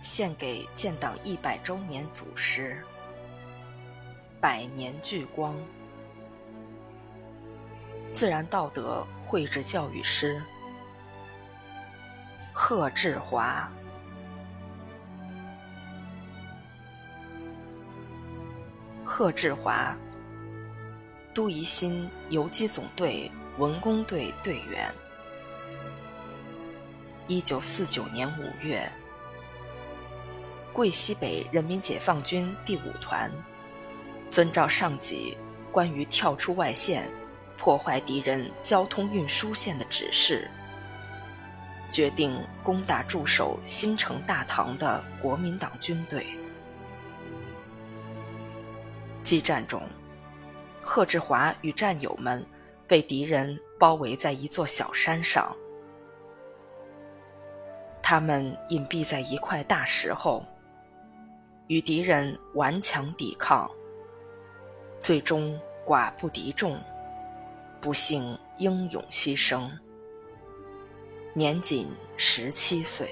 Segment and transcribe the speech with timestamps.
[0.00, 2.80] 献给建党一百周年祖师，
[4.40, 5.56] 百年聚光，
[8.12, 10.40] 自然道德绘制教育师
[12.52, 13.68] 贺志华。
[19.04, 19.96] 贺志华，
[21.34, 24.92] 都宜新游击总队文工队队员。
[27.26, 28.90] 一九四九年五月。
[30.76, 33.32] 桂西北人民解放军第五团，
[34.30, 35.34] 遵照上级
[35.72, 37.10] 关于跳出外线、
[37.56, 40.50] 破坏敌人交通运输线的指示，
[41.88, 46.26] 决定攻打驻守新城大唐的国民党军队。
[49.22, 49.80] 激战中，
[50.82, 52.46] 贺志华与战友们
[52.86, 55.56] 被敌人包围在一座小山上，
[58.02, 60.44] 他们隐蔽在一块大石后。
[61.68, 63.68] 与敌人顽强抵抗，
[65.00, 66.80] 最终寡不敌众，
[67.80, 69.68] 不幸英勇牺牲，
[71.34, 73.10] 年仅十七岁。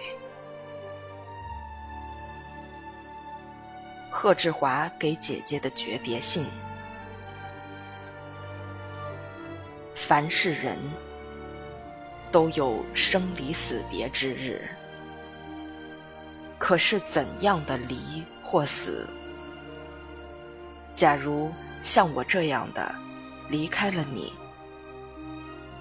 [4.08, 6.46] 贺志华给姐姐的诀别信：
[9.96, 10.78] 凡是人
[12.30, 14.68] 都有生离死别之日，
[16.66, 18.24] 可是怎样的离？
[18.42, 19.06] 或死。
[20.94, 22.94] 假如像我这样的
[23.50, 24.32] 离开了你，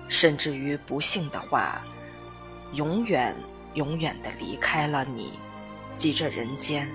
[0.09, 1.81] 甚至于不幸的话，
[2.73, 3.33] 永远
[3.75, 5.39] 永远的离开了你，
[5.95, 6.85] 即这人间，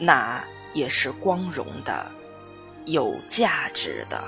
[0.00, 2.10] 那也是光荣的，
[2.86, 4.24] 有价值的。